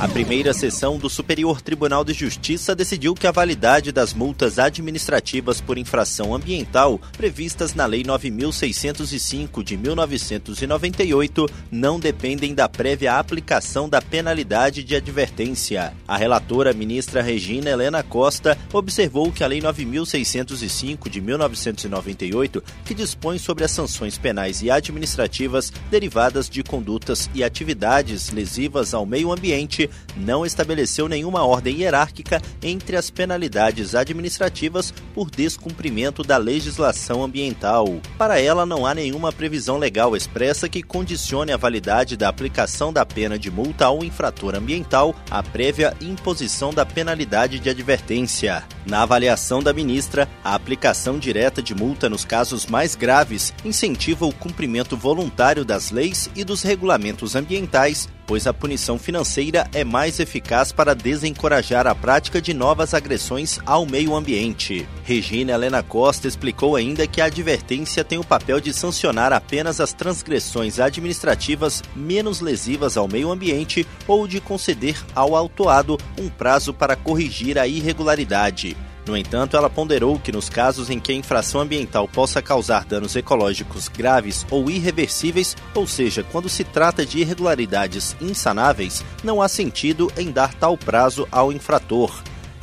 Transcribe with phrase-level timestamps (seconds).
[0.00, 5.60] A primeira sessão do Superior Tribunal de Justiça decidiu que a validade das multas administrativas
[5.60, 14.02] por infração ambiental previstas na Lei 9605 de 1998 não dependem da prévia aplicação da
[14.02, 15.94] penalidade de advertência.
[16.08, 23.38] A relatora ministra Regina Helena Costa observou que a Lei 9605 de 1998, que dispõe
[23.38, 29.88] sobre as sanções penais e administrativas derivadas de condutas e atividades lesivas ao meio ambiente,
[30.16, 38.00] não estabeleceu nenhuma ordem hierárquica entre as penalidades administrativas por descumprimento da legislação ambiental.
[38.16, 43.04] Para ela, não há nenhuma previsão legal expressa que condicione a validade da aplicação da
[43.04, 48.64] pena de multa ao infrator ambiental à prévia imposição da penalidade de advertência.
[48.86, 54.32] Na avaliação da ministra, a aplicação direta de multa nos casos mais graves incentiva o
[54.32, 60.72] cumprimento voluntário das leis e dos regulamentos ambientais pois a punição financeira é mais eficaz
[60.72, 64.86] para desencorajar a prática de novas agressões ao meio ambiente.
[65.04, 69.92] Regina Helena Costa explicou ainda que a advertência tem o papel de sancionar apenas as
[69.92, 76.96] transgressões administrativas menos lesivas ao meio ambiente ou de conceder ao autuado um prazo para
[76.96, 78.73] corrigir a irregularidade.
[79.06, 83.14] No entanto, ela ponderou que nos casos em que a infração ambiental possa causar danos
[83.14, 90.10] ecológicos graves ou irreversíveis, ou seja, quando se trata de irregularidades insanáveis, não há sentido
[90.16, 92.10] em dar tal prazo ao infrator.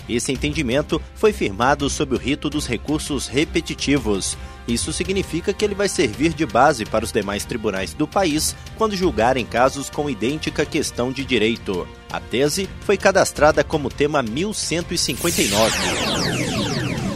[0.09, 4.35] Esse entendimento foi firmado sob o rito dos recursos repetitivos.
[4.67, 8.95] Isso significa que ele vai servir de base para os demais tribunais do país quando
[8.95, 11.87] julgarem casos com idêntica questão de direito.
[12.11, 16.10] A tese foi cadastrada como tema 1159.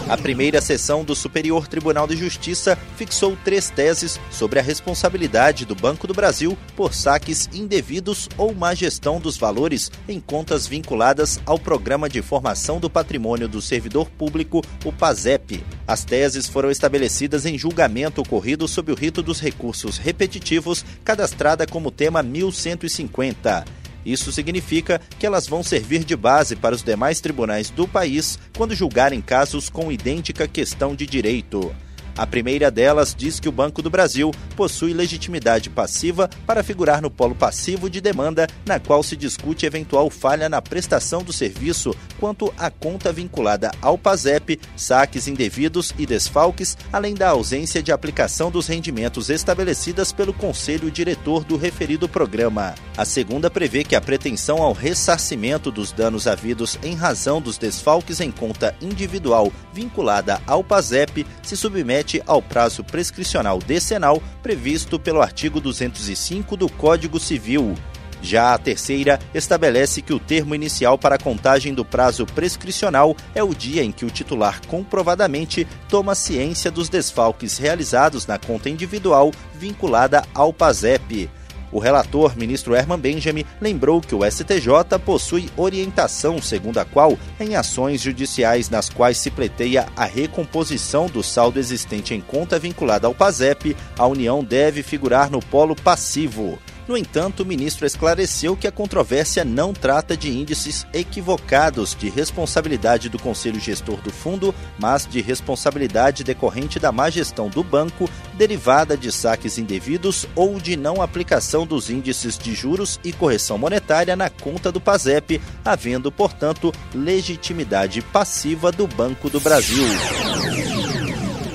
[0.07, 5.73] A primeira sessão do Superior Tribunal de Justiça fixou três teses sobre a responsabilidade do
[5.73, 11.57] Banco do Brasil por saques indevidos ou má gestão dos valores em contas vinculadas ao
[11.57, 15.63] Programa de Formação do Patrimônio do Servidor Público, o PASEP.
[15.87, 21.89] As teses foram estabelecidas em julgamento ocorrido sob o rito dos recursos repetitivos, cadastrada como
[21.89, 23.84] tema 1150.
[24.05, 28.75] Isso significa que elas vão servir de base para os demais tribunais do país quando
[28.75, 31.75] julgarem casos com idêntica questão de direito.
[32.17, 37.11] A primeira delas diz que o Banco do Brasil possui legitimidade passiva para figurar no
[37.11, 42.53] polo passivo de demanda, na qual se discute eventual falha na prestação do serviço quanto
[42.57, 48.67] à conta vinculada ao PASEP, saques indevidos e desfalques, além da ausência de aplicação dos
[48.67, 52.75] rendimentos estabelecidas pelo Conselho Diretor do referido programa.
[52.95, 58.21] A segunda prevê que a pretensão ao ressarcimento dos danos havidos em razão dos desfalques
[58.21, 65.59] em conta individual vinculada ao PASEP se submete ao prazo prescricional decenal previsto pelo artigo
[65.59, 67.75] 205 do Código Civil.
[68.21, 73.43] Já a terceira estabelece que o termo inicial para a contagem do prazo prescricional é
[73.43, 79.31] o dia em que o titular comprovadamente toma ciência dos desfalques realizados na conta individual
[79.53, 81.29] vinculada ao PASEP.
[81.75, 87.57] O relator, ministro Herman Benjamin, lembrou que o STJ possui orientação segundo a qual, em
[87.57, 93.13] ações judiciais nas quais se pleiteia a recomposição do saldo existente em conta vinculada ao
[93.13, 96.57] PASEP, a União deve figurar no polo passivo.
[96.87, 103.09] No entanto, o ministro esclareceu que a controvérsia não trata de índices equivocados de responsabilidade
[103.09, 108.95] do conselho gestor do fundo, mas de responsabilidade decorrente da má gestão do banco, derivada
[108.95, 114.29] de saques indevidos ou de não aplicação dos índices de juros e correção monetária na
[114.29, 119.85] conta do PASEP, havendo, portanto, legitimidade passiva do Banco do Brasil.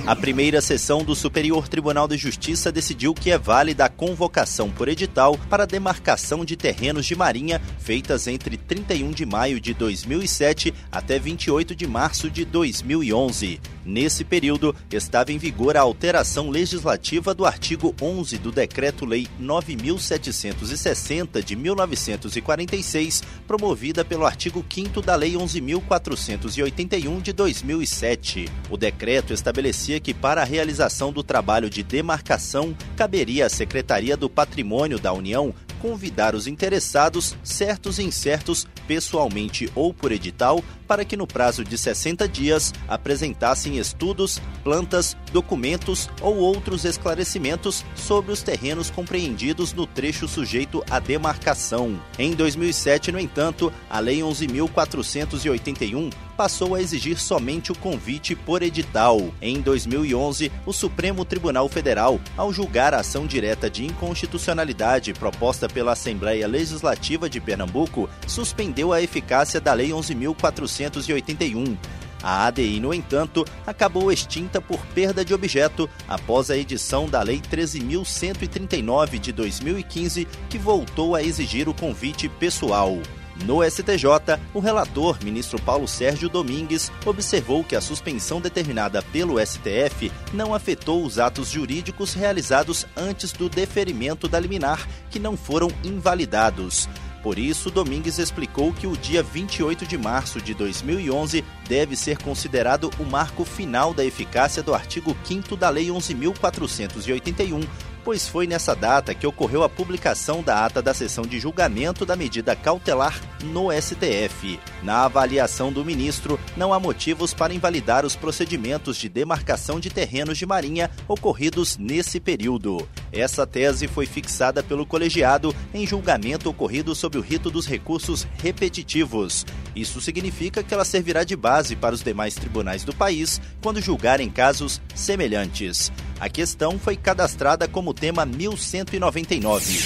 [0.07, 4.89] A primeira sessão do Superior Tribunal de Justiça decidiu que é válida a convocação por
[4.89, 11.19] edital para demarcação de terrenos de marinha feitas entre 31 de maio de 2007 até
[11.19, 13.61] 28 de março de 2011.
[13.85, 21.57] Nesse período, estava em vigor a alteração legislativa do artigo 11 do Decreto-Lei 9760 de
[21.57, 28.49] 1946, promovida pelo artigo 5 da Lei 11481 de 2007.
[28.69, 34.29] O decreto estabelecia que para a realização do trabalho de demarcação caberia à Secretaria do
[34.29, 41.17] Patrimônio da União convidar os interessados, certos e incertos, pessoalmente ou por edital, para que
[41.17, 48.91] no prazo de 60 dias apresentassem estudos, plantas, documentos ou outros esclarecimentos sobre os terrenos
[48.91, 52.01] compreendidos no trecho sujeito à demarcação.
[52.19, 59.31] Em 2007, no entanto, a Lei 11.481 passou a exigir somente o convite por edital.
[59.43, 65.93] Em 2011, o Supremo Tribunal Federal, ao julgar a ação direta de inconstitucionalidade proposta pela
[65.93, 71.77] Assembleia Legislativa de Pernambuco, suspendeu a eficácia da Lei 11.481.
[72.23, 77.39] A ADI, no entanto, acabou extinta por perda de objeto após a edição da Lei
[77.39, 82.97] 13.139 de 2015, que voltou a exigir o convite pessoal.
[83.45, 90.13] No STJ, o relator, ministro Paulo Sérgio Domingues, observou que a suspensão determinada pelo STF
[90.33, 96.89] não afetou os atos jurídicos realizados antes do deferimento da liminar, que não foram invalidados.
[97.23, 102.91] Por isso, Domingues explicou que o dia 28 de março de 2011 deve ser considerado
[102.99, 107.67] o marco final da eficácia do artigo 5 da Lei 11.481,
[108.05, 112.17] pois foi nessa data que ocorreu a publicação da ata da sessão de julgamento da
[112.17, 114.59] medida cautelar no STF.
[114.83, 120.39] Na avaliação do ministro, não há motivos para invalidar os procedimentos de demarcação de terrenos
[120.39, 122.89] de marinha ocorridos nesse período.
[123.13, 129.45] Essa tese foi fixada pelo colegiado em julgamento ocorrido sob o rito dos recursos repetitivos.
[129.75, 134.31] Isso significa que ela servirá de base para os demais tribunais do país quando julgarem
[134.31, 135.93] casos semelhantes.
[136.21, 139.79] A questão foi cadastrada como tema 1199.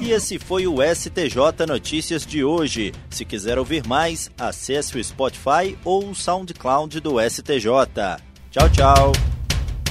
[0.00, 2.92] E esse foi o STJ Notícias de hoje.
[3.10, 7.68] Se quiser ouvir mais, acesse o Spotify ou o SoundCloud do STJ.
[8.50, 9.39] Tchau, tchau.